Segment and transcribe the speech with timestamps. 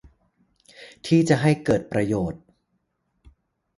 [1.05, 2.41] ที่จะให้เกิดประโยชน์